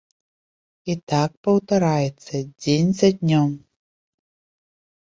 І 0.93 0.95
так 1.13 1.35
паўтараецца 1.47 2.35
дзень 2.61 2.91
за 3.03 3.09
днём. 3.21 3.51